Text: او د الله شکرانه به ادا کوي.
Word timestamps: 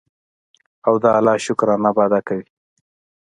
او 0.87 0.93
د 1.03 1.05
الله 1.17 1.35
شکرانه 1.45 1.89
به 1.95 2.01
ادا 2.07 2.19
کوي. 2.27 2.45